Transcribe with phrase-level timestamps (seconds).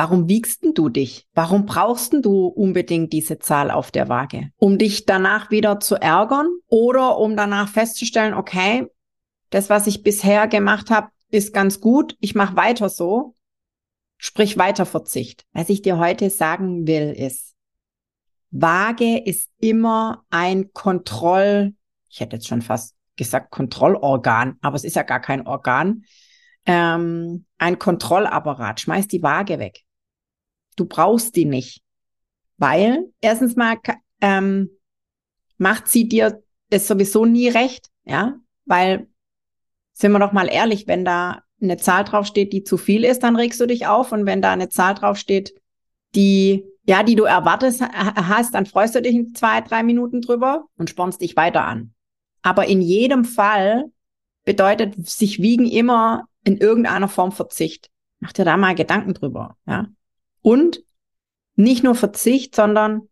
[0.00, 1.26] Warum wiegst du dich?
[1.34, 4.50] Warum brauchst du unbedingt diese Zahl auf der Waage?
[4.56, 8.86] Um dich danach wieder zu ärgern oder um danach festzustellen, okay,
[9.50, 13.36] das, was ich bisher gemacht habe, ist ganz gut, ich mache weiter so,
[14.16, 15.44] sprich weiter Verzicht.
[15.52, 17.54] Was ich dir heute sagen will, ist,
[18.50, 21.74] Waage ist immer ein Kontroll,
[22.08, 26.04] ich hätte jetzt schon fast gesagt Kontrollorgan, aber es ist ja gar kein Organ,
[26.64, 28.80] ähm, ein Kontrollapparat.
[28.80, 29.84] Schmeiß die Waage weg.
[30.76, 31.82] Du brauchst die nicht.
[32.56, 33.78] Weil, erstens mal,
[34.20, 34.70] ähm,
[35.56, 39.08] macht sie dir das sowieso nie recht, ja, weil,
[39.92, 43.36] sind wir doch mal ehrlich, wenn da eine Zahl draufsteht, die zu viel ist, dann
[43.36, 45.54] regst du dich auf und wenn da eine Zahl draufsteht,
[46.14, 50.66] die, ja, die du erwartest hast, dann freust du dich in zwei, drei Minuten drüber
[50.76, 51.92] und spornst dich weiter an.
[52.42, 53.84] Aber in jedem Fall
[54.44, 57.90] bedeutet sich wiegen immer in irgendeiner Form Verzicht.
[58.18, 59.86] Mach dir da mal Gedanken drüber, ja.
[60.42, 60.82] Und
[61.56, 63.02] nicht nur Verzicht, sondern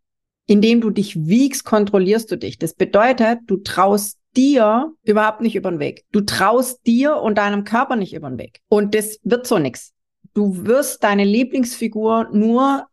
[0.46, 2.58] indem du dich wiegst, kontrollierst du dich.
[2.58, 6.04] Das bedeutet, du traust dir überhaupt nicht über den Weg.
[6.12, 8.60] Du traust dir und deinem Körper nicht über den Weg.
[8.68, 9.92] Und das wird so nix.
[10.34, 12.86] Du wirst deine Lieblingsfigur nur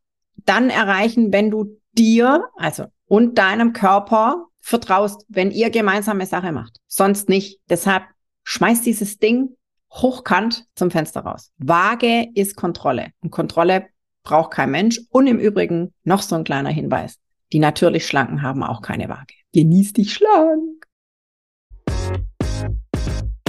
[0.45, 6.80] dann erreichen, wenn du dir, also und deinem Körper vertraust, wenn ihr gemeinsame Sache macht.
[6.88, 7.59] Sonst nicht.
[7.69, 8.03] Deshalb
[8.44, 9.56] schmeiß dieses Ding
[9.91, 11.52] hochkant zum Fenster raus.
[11.58, 13.11] Waage ist Kontrolle.
[13.22, 13.86] Und Kontrolle
[14.26, 15.00] braucht kein Mensch.
[15.09, 17.18] Und im Übrigen noch so ein kleiner Hinweis.
[17.54, 19.34] Die natürlich Schlanken haben auch keine Waage.
[19.54, 20.86] Genieß dich schlank.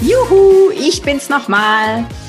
[0.00, 2.06] Juhu, ich bin's nochmal.